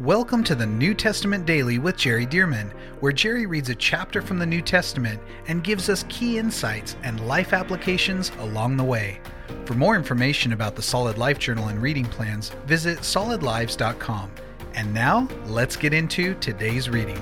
[0.00, 4.38] Welcome to the New Testament Daily with Jerry Dirmann, where Jerry reads a chapter from
[4.38, 9.20] the New Testament and gives us key insights and life applications along the way.
[9.66, 14.30] For more information about the Solid Life Journal and reading plans, visit solidlives.com.
[14.72, 17.20] And now, let's get into today's reading.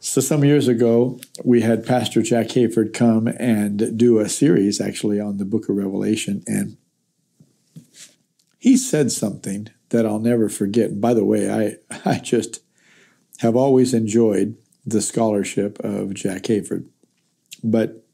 [0.00, 5.20] So, some years ago, we had Pastor Jack Hayford come and do a series actually
[5.20, 6.42] on the book of Revelation.
[6.48, 6.78] And
[8.58, 10.90] he said something that I'll never forget.
[10.90, 12.60] And by the way, I, I just
[13.38, 16.86] have always enjoyed the scholarship of Jack Hayford.
[17.62, 18.04] But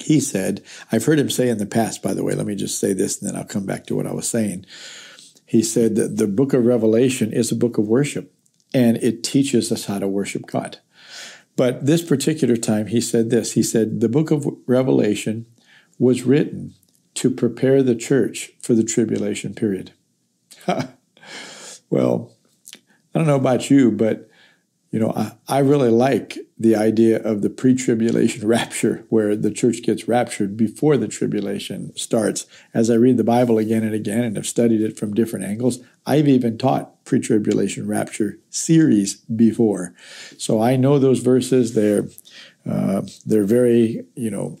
[0.00, 2.78] he said, I've heard him say in the past, by the way, let me just
[2.78, 4.66] say this and then I'll come back to what I was saying.
[5.46, 8.34] He said that the book of Revelation is a book of worship
[8.74, 10.78] and it teaches us how to worship God.
[11.56, 15.46] But this particular time, he said this He said, The book of Revelation
[15.98, 16.74] was written
[17.22, 19.92] to prepare the church for the tribulation period.
[21.88, 22.32] well,
[22.74, 24.28] I don't know about you, but
[24.90, 29.84] you know, I, I really like the idea of the pre-tribulation rapture, where the church
[29.84, 32.44] gets raptured before the tribulation starts.
[32.74, 35.78] As I read the Bible again and again and have studied it from different angles,
[36.04, 39.94] I've even taught pre-tribulation rapture series before,
[40.38, 41.74] so I know those verses.
[41.74, 42.08] They're
[42.68, 44.58] uh, they're very you know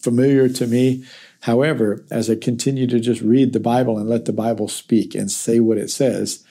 [0.00, 1.04] familiar to me.
[1.44, 5.30] However, as I continue to just read the Bible and let the Bible speak and
[5.30, 6.42] say what it says,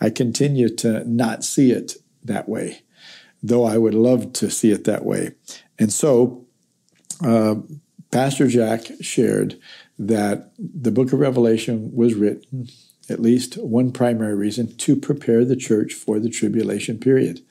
[0.00, 2.80] I continue to not see it that way,
[3.42, 5.32] though I would love to see it that way.
[5.78, 6.46] And so,
[7.22, 7.56] uh,
[8.10, 9.60] Pastor Jack shared
[9.98, 12.70] that the book of Revelation was written,
[13.10, 17.42] at least one primary reason, to prepare the church for the tribulation period.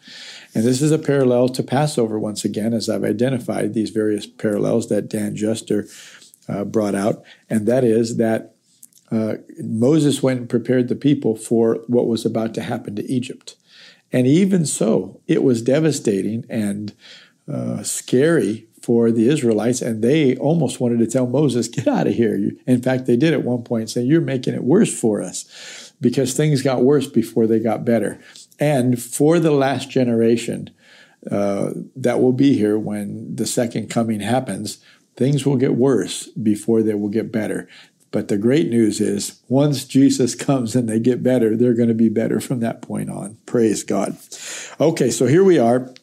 [0.56, 4.90] And this is a parallel to Passover once again, as I've identified these various parallels
[4.90, 5.86] that Dan Juster
[6.48, 8.56] uh, brought out, and that is that
[9.12, 13.56] uh, Moses went and prepared the people for what was about to happen to Egypt.
[14.12, 16.94] And even so, it was devastating and
[17.52, 22.14] uh, scary for the Israelites, and they almost wanted to tell Moses, Get out of
[22.14, 22.52] here.
[22.66, 26.34] In fact, they did at one point say, You're making it worse for us because
[26.34, 28.20] things got worse before they got better.
[28.60, 30.70] And for the last generation
[31.30, 34.78] uh, that will be here when the second coming happens,
[35.18, 37.68] Things will get worse before they will get better.
[38.12, 41.96] But the great news is once Jesus comes and they get better, they're going to
[41.96, 43.38] be better from that point on.
[43.46, 44.18] Praise God.
[44.80, 45.94] Okay, so here we are,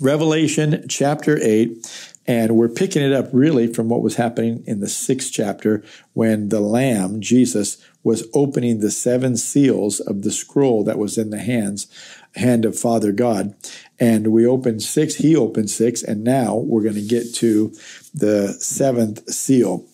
[0.00, 2.10] Revelation chapter 8.
[2.24, 6.50] And we're picking it up really from what was happening in the sixth chapter when
[6.50, 11.40] the Lamb, Jesus, was opening the seven seals of the scroll that was in the
[11.40, 11.88] hands,
[12.36, 13.56] hand of Father God.
[14.02, 17.72] And we opened six, he opened six, and now we're going to get to
[18.12, 19.86] the seventh seal.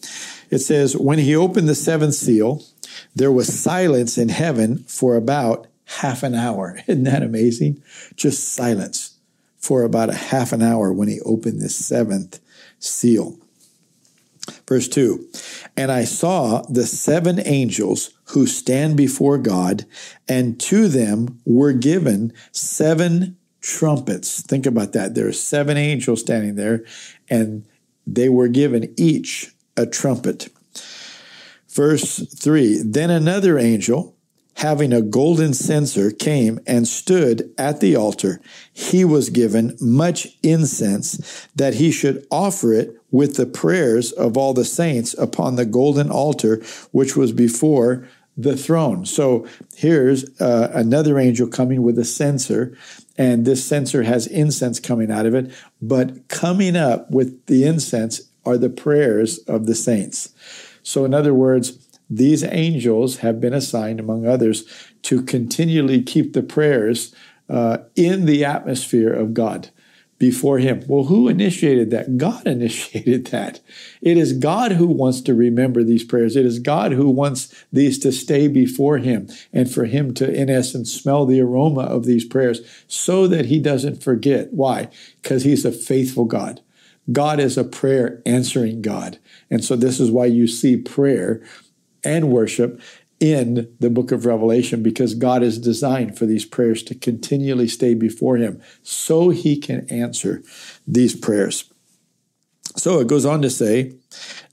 [0.48, 2.64] It says, When he opened the seventh seal,
[3.14, 6.80] there was silence in heaven for about half an hour.
[6.86, 7.82] Isn't that amazing?
[8.16, 9.18] Just silence
[9.58, 12.40] for about a half an hour when he opened the seventh
[12.78, 13.36] seal.
[14.66, 15.28] Verse 2
[15.76, 19.84] And I saw the seven angels who stand before God,
[20.26, 23.36] and to them were given seven
[23.68, 24.40] trumpets.
[24.40, 25.14] Think about that.
[25.14, 26.84] There are seven angels standing there,
[27.28, 27.66] and
[28.06, 30.48] they were given each a trumpet.
[31.68, 34.16] Verse 3 Then another angel,
[34.56, 38.40] having a golden censer, came and stood at the altar.
[38.72, 44.54] He was given much incense that he should offer it with the prayers of all
[44.54, 49.04] the saints upon the golden altar which was before the throne.
[49.04, 52.78] So here's uh, another angel coming with a censer,
[53.18, 55.52] and this censer has incense coming out of it.
[55.82, 60.30] But coming up with the incense are the prayers of the saints.
[60.84, 64.64] So, in other words, these angels have been assigned, among others,
[65.02, 67.14] to continually keep the prayers
[67.50, 69.70] uh, in the atmosphere of God
[70.18, 70.82] before Him.
[70.86, 72.16] Well, who initiated that?
[72.16, 73.60] God initiated that.
[74.00, 76.36] It is God who wants to remember these prayers.
[76.36, 80.50] It is God who wants these to stay before Him and for Him to, in
[80.50, 84.52] essence, smell the aroma of these prayers so that He doesn't forget.
[84.52, 84.88] Why?
[85.22, 86.60] Because He's a faithful God.
[87.10, 89.18] God is a prayer answering God.
[89.50, 91.42] And so this is why you see prayer
[92.04, 92.80] and worship
[93.20, 97.94] in the book of Revelation because God is designed for these prayers to continually stay
[97.94, 100.42] before Him so He can answer
[100.86, 101.70] these prayers.
[102.76, 103.94] So it goes on to say,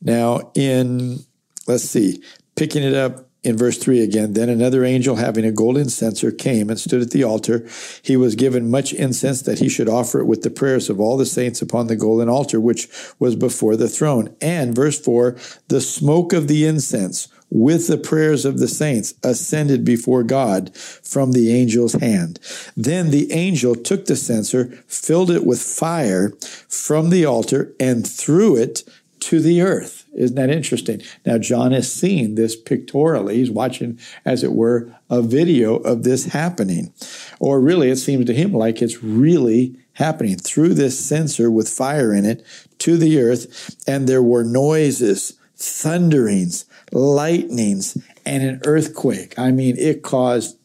[0.02, 1.20] now in,
[1.68, 2.24] let's see,
[2.56, 6.68] picking it up in verse 3 again, then another angel having a golden censer came
[6.68, 7.68] and stood at the altar.
[8.02, 11.16] He was given much incense that he should offer it with the prayers of all
[11.16, 12.88] the saints upon the golden altar, which
[13.20, 14.36] was before the throne.
[14.42, 19.86] And verse 4 the smoke of the incense with the prayers of the saints ascended
[19.86, 22.38] before God from the angel's hand.
[22.76, 26.32] Then the angel took the censer, filled it with fire
[26.68, 28.84] from the altar, and threw it
[29.22, 30.06] to the earth.
[30.14, 31.02] Isn't that interesting?
[31.26, 33.38] Now, John has seen this pictorially.
[33.38, 36.94] He's watching, as it were, a video of this happening.
[37.40, 42.14] Or really, it seems to him like it's really happening through this censer with fire
[42.14, 42.46] in it
[42.80, 43.76] to the earth.
[43.88, 49.38] And there were noises, thunderings, lightnings, and an earthquake.
[49.38, 50.58] I mean, it caused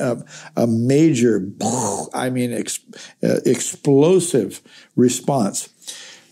[0.00, 0.22] a,
[0.56, 1.48] a major,
[2.12, 2.80] I mean, ex,
[3.22, 4.60] uh, explosive
[4.96, 5.68] response.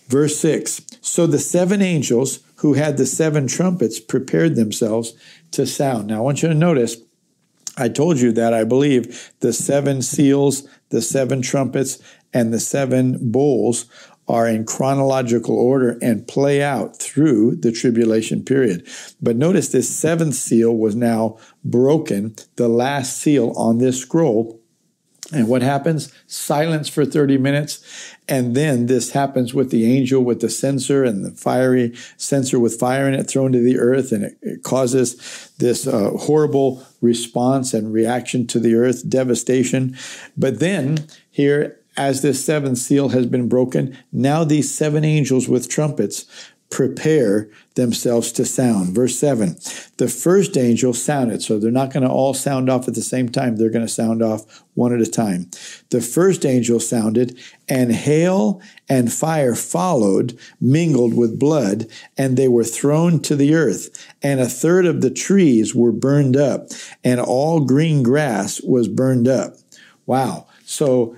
[0.09, 5.15] Verse 6 So the seven angels who had the seven trumpets prepared themselves
[5.53, 6.09] to sound.
[6.09, 6.97] Now, I want you to notice,
[7.77, 11.99] I told you that I believe the seven seals, the seven trumpets,
[12.33, 13.87] and the seven bowls
[14.27, 18.87] are in chronological order and play out through the tribulation period.
[19.21, 24.61] But notice this seventh seal was now broken, the last seal on this scroll.
[25.33, 26.13] And what happens?
[26.27, 28.15] Silence for 30 minutes.
[28.29, 32.79] And then this happens with the angel with the censer and the fiery censer with
[32.79, 34.13] fire in it thrown to the earth.
[34.13, 39.97] And it, it causes this uh, horrible response and reaction to the earth, devastation.
[40.37, 45.69] But then here, as this seventh seal has been broken, now these seven angels with
[45.69, 46.27] trumpets
[46.75, 48.95] prepare themselves to sound.
[48.95, 49.57] Verse 7
[49.99, 53.29] The first angel sounded, so they're not going to all sound off at the same
[53.29, 55.49] time, they're going to sound off one at a time.
[55.91, 57.39] The first angel sounded,
[57.69, 61.87] and hail and fire followed, mingled with blood,
[62.19, 63.89] and they were thrown to the earth.
[64.21, 66.69] And a third of the trees were burned up,
[67.05, 69.55] and all green grass was burned up.
[70.07, 70.49] Wow.
[70.65, 71.17] So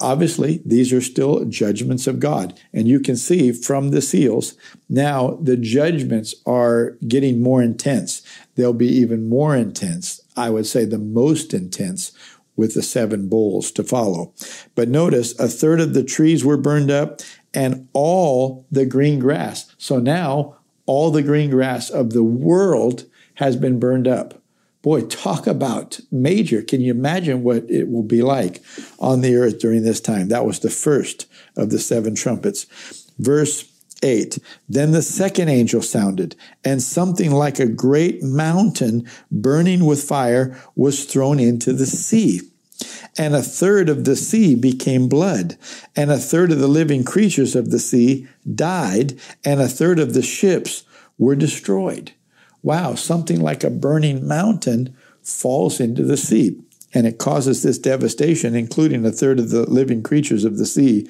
[0.00, 2.58] obviously, these are still judgments of God.
[2.72, 4.54] And you can see from the seals,
[4.88, 8.22] now the judgments are getting more intense.
[8.54, 10.20] They'll be even more intense.
[10.36, 12.12] I would say the most intense
[12.56, 14.34] with the seven bowls to follow.
[14.74, 17.20] But notice a third of the trees were burned up
[17.54, 19.72] and all the green grass.
[19.78, 24.37] So now all the green grass of the world has been burned up.
[24.80, 26.62] Boy, talk about major.
[26.62, 28.62] Can you imagine what it will be like
[29.00, 30.28] on the earth during this time?
[30.28, 31.26] That was the first
[31.56, 32.66] of the seven trumpets.
[33.18, 33.64] Verse
[34.02, 34.38] 8
[34.68, 41.04] Then the second angel sounded, and something like a great mountain burning with fire was
[41.04, 42.40] thrown into the sea.
[43.16, 45.58] And a third of the sea became blood,
[45.96, 50.14] and a third of the living creatures of the sea died, and a third of
[50.14, 50.84] the ships
[51.18, 52.12] were destroyed
[52.62, 56.60] wow, something like a burning mountain falls into the sea.
[56.94, 61.08] And it causes this devastation, including a third of the living creatures of the sea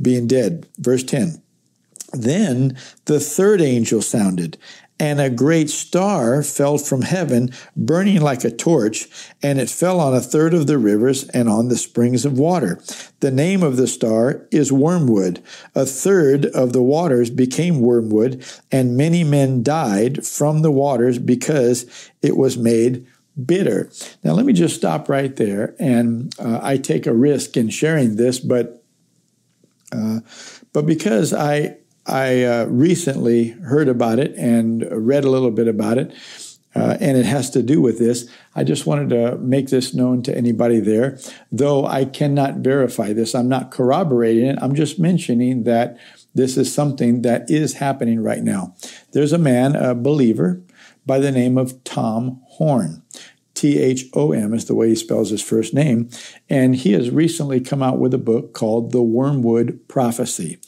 [0.00, 0.66] being dead.
[0.78, 1.40] Verse 10.
[2.12, 4.58] Then the third angel sounded,
[5.02, 9.08] and a great star fell from heaven, burning like a torch,
[9.42, 12.80] and it fell on a third of the rivers and on the springs of water.
[13.18, 15.42] The name of the star is wormwood.
[15.74, 21.84] A third of the waters became wormwood, and many men died from the waters because
[22.22, 23.04] it was made
[23.44, 23.90] bitter.
[24.22, 28.14] Now, let me just stop right there, and uh, I take a risk in sharing
[28.14, 28.84] this, but
[29.90, 30.20] uh,
[30.72, 35.98] but because I I uh, recently heard about it and read a little bit about
[35.98, 36.12] it,
[36.74, 38.28] uh, and it has to do with this.
[38.54, 41.18] I just wanted to make this known to anybody there,
[41.52, 43.34] though I cannot verify this.
[43.34, 44.58] I'm not corroborating it.
[44.60, 45.96] I'm just mentioning that
[46.34, 48.74] this is something that is happening right now.
[49.12, 50.62] There's a man, a believer,
[51.06, 53.02] by the name of Tom Horn.
[53.54, 56.08] T H O M is the way he spells his first name.
[56.48, 60.58] And he has recently come out with a book called The Wormwood Prophecy.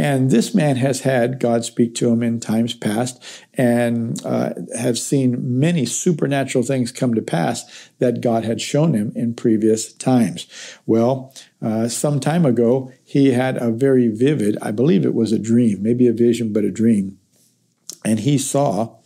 [0.00, 4.98] And this man has had God speak to him in times past and uh, have
[4.98, 10.46] seen many supernatural things come to pass that God had shown him in previous times.
[10.86, 15.38] Well, uh, some time ago, he had a very vivid, I believe it was a
[15.38, 17.18] dream, maybe a vision, but a dream.
[18.02, 18.96] And he saw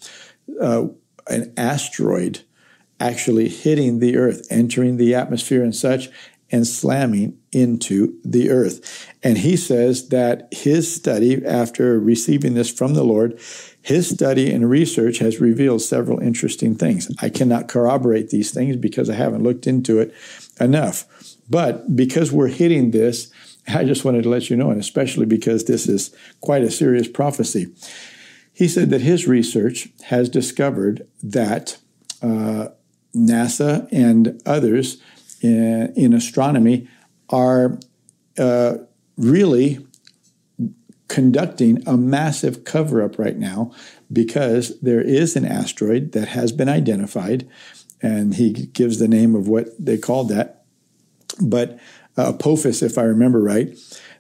[0.61, 0.87] uh,
[1.27, 2.45] an asteroid
[3.01, 6.09] actually hitting the earth, entering the atmosphere and such,
[6.55, 9.11] and slamming into the earth.
[9.25, 13.41] And he says that his study, after receiving this from the Lord,
[13.83, 17.11] his study and research has revealed several interesting things.
[17.21, 20.15] I cannot corroborate these things because I haven't looked into it
[20.61, 21.07] enough.
[21.51, 23.33] But because we're hitting this,
[23.67, 27.09] I just wanted to let you know, and especially because this is quite a serious
[27.09, 27.67] prophecy.
[28.53, 31.79] He said that his research has discovered that
[32.23, 32.69] uh,
[33.13, 35.03] NASA and others
[35.45, 36.89] in, astronomy
[37.29, 37.79] are
[38.39, 38.75] uh,
[39.17, 39.87] really
[41.09, 43.73] conducting a massive cover up right now
[44.13, 47.49] because there is an asteroid that has been identified,
[48.03, 50.65] and he gives the name of what they called that.
[51.41, 51.79] But
[52.17, 53.77] uh, Apophis, if I remember right,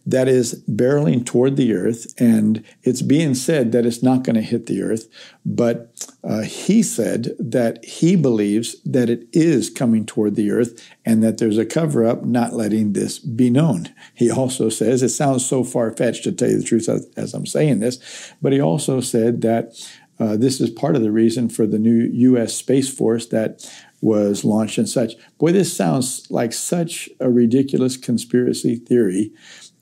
[0.06, 4.42] that is barreling toward the earth, and it's being said that it's not going to
[4.42, 5.08] hit the earth.
[5.46, 11.22] But uh, he said that he believes that it is coming toward the earth and
[11.22, 13.94] that there's a cover up not letting this be known.
[14.14, 17.34] He also says, it sounds so far fetched to tell you the truth as, as,
[17.34, 19.74] I'm saying this, but he also said that
[20.18, 22.54] uh, this is part of the reason for the new U.S.
[22.54, 23.68] Space Force that
[24.00, 25.14] was launched and such.
[25.38, 29.32] Boy, this sounds like such a ridiculous conspiracy theory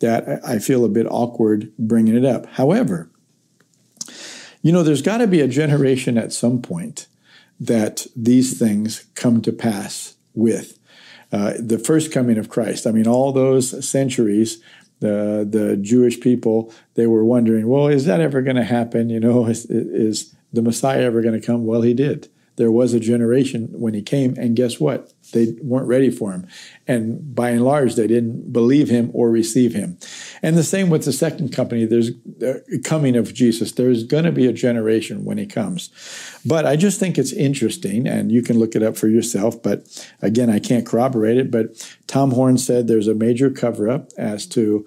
[0.03, 2.47] that I feel a bit awkward bringing it up.
[2.47, 3.11] However,
[4.61, 7.07] you know, there's got to be a generation at some point
[7.59, 10.79] that these things come to pass with.
[11.33, 12.87] Uh, the first coming of Christ.
[12.87, 14.63] I mean, all those centuries,
[15.01, 19.09] the the Jewish people they were wondering, well, is that ever going to happen?
[19.09, 21.65] You know, is, is the Messiah ever going to come?
[21.65, 25.13] Well, he did there was a generation when he came, and guess what?
[25.33, 26.47] They weren't ready for him.
[26.87, 29.99] And by and large, they didn't believe him or receive him.
[30.43, 31.87] And the same with the second company.
[31.87, 32.11] There's
[32.45, 33.73] uh, coming of Jesus.
[33.73, 35.91] There's going to be a generation when he comes.
[36.45, 39.63] But I just think it's interesting, and you can look it up for yourself.
[39.63, 41.51] But again, I can't corroborate it.
[41.51, 44.87] But Tom Horn said there's a major cover up as to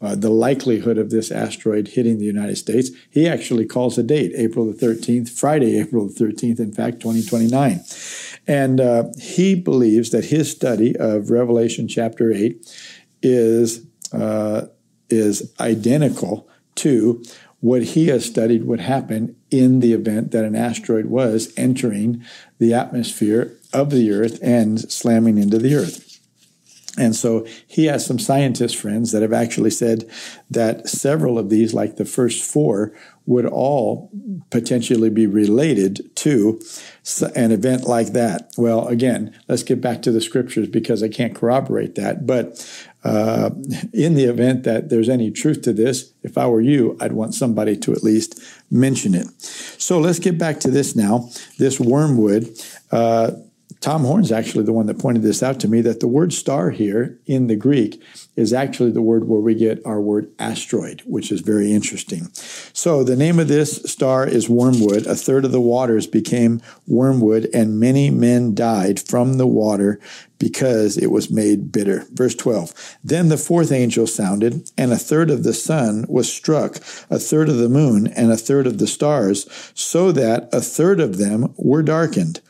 [0.00, 2.90] uh, the likelihood of this asteroid hitting the United States.
[3.10, 7.80] He actually calls a date, April the 13th, Friday, April the 13th, in fact, 2029.
[8.46, 12.64] And uh, he believes that his study of Revelation chapter 8
[13.22, 14.66] is, uh,
[15.10, 17.22] is identical to
[17.60, 22.22] what he has studied would happen in the event that an asteroid was entering
[22.58, 26.03] the atmosphere of the Earth and slamming into the Earth.
[26.96, 30.08] And so he has some scientist friends that have actually said
[30.50, 32.92] that several of these, like the first four,
[33.26, 34.10] would all
[34.50, 36.60] potentially be related to
[37.34, 38.52] an event like that.
[38.56, 42.26] Well, again, let's get back to the scriptures because I can't corroborate that.
[42.26, 42.64] But
[43.02, 43.50] uh,
[43.92, 47.34] in the event that there's any truth to this, if I were you, I'd want
[47.34, 49.26] somebody to at least mention it.
[49.40, 51.30] So let's get back to this now.
[51.58, 52.48] This wormwood.
[52.92, 53.32] Uh,
[53.84, 56.70] Tom Horn's actually the one that pointed this out to me that the word star
[56.70, 58.02] here in the Greek
[58.34, 62.30] is actually the word where we get our word asteroid, which is very interesting.
[62.72, 65.06] So the name of this star is wormwood.
[65.06, 70.00] A third of the waters became wormwood, and many men died from the water
[70.38, 72.06] because it was made bitter.
[72.10, 72.96] Verse 12.
[73.04, 76.76] Then the fourth angel sounded, and a third of the sun was struck,
[77.10, 81.00] a third of the moon, and a third of the stars, so that a third
[81.00, 82.40] of them were darkened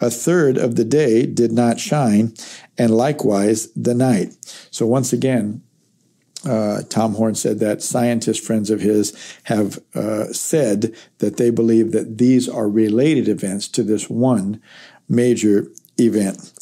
[0.00, 2.34] a third of the day did not shine,
[2.76, 4.34] and likewise the night.
[4.70, 5.62] So once again,
[6.46, 11.92] uh, Tom Horn said that scientist friends of his have uh, said that they believe
[11.92, 14.60] that these are related events to this one
[15.08, 16.52] major event.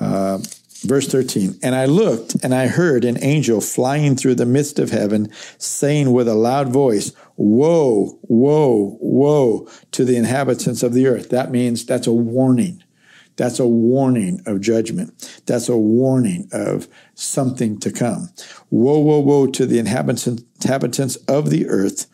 [0.00, 0.38] Uh,
[0.86, 4.90] verse 13 And I looked, and I heard an angel flying through the midst of
[4.90, 11.28] heaven, saying with a loud voice, Woe, woe, woe to the inhabitants of the earth.
[11.30, 12.82] That means that's a warning.
[13.36, 15.42] That's a warning of judgment.
[15.44, 18.30] That's a warning of something to come.
[18.70, 22.06] Woe, woe, woe to the inhabitants, of the earth.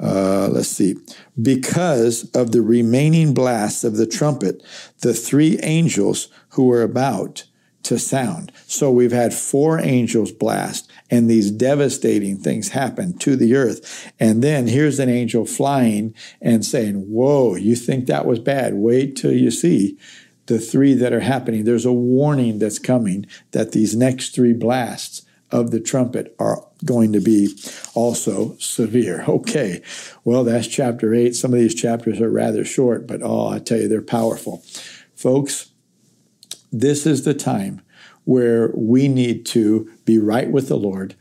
[0.00, 0.96] Uh, let's see.
[1.40, 4.62] Because of the remaining blasts of the trumpet,
[5.00, 7.44] the three angels who were about
[7.84, 8.52] to sound.
[8.66, 14.12] So we've had four angels blast and these devastating things happen to the earth.
[14.18, 18.74] And then here's an angel flying and saying, Whoa, you think that was bad?
[18.74, 19.98] Wait till you see
[20.46, 21.64] the three that are happening.
[21.64, 27.12] There's a warning that's coming that these next three blasts of the trumpet are going
[27.12, 27.56] to be
[27.94, 29.24] also severe.
[29.34, 29.82] Okay,
[30.24, 31.34] well, that's chapter eight.
[31.34, 34.62] Some of these chapters are rather short, but oh, I tell you, they're powerful.
[35.14, 35.70] Folks,
[36.80, 37.80] this is the time
[38.24, 41.14] where we need to be right with the Lord.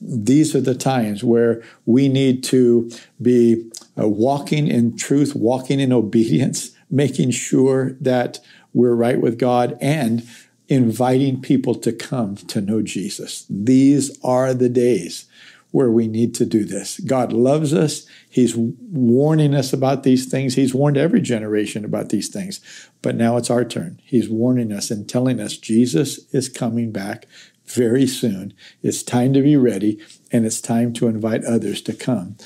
[0.00, 2.90] These are the times where we need to
[3.20, 8.40] be uh, walking in truth, walking in obedience, making sure that
[8.72, 10.26] we're right with God and
[10.68, 13.46] inviting people to come to know Jesus.
[13.48, 15.26] These are the days
[15.70, 16.98] where we need to do this.
[17.00, 18.06] God loves us.
[18.28, 20.54] He's warning us about these things.
[20.54, 22.60] He's warned every generation about these things.
[23.02, 24.00] But now it's our turn.
[24.04, 27.26] He's warning us and telling us Jesus is coming back
[27.66, 28.54] very soon.
[28.82, 30.00] It's time to be ready
[30.32, 32.36] and it's time to invite others to come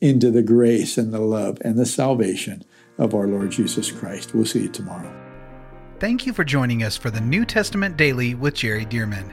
[0.00, 2.64] into the grace and the love and the salvation
[2.98, 4.34] of our Lord Jesus Christ.
[4.34, 5.12] We'll see you tomorrow.
[6.00, 9.32] Thank you for joining us for the New Testament Daily with Jerry Dirmann.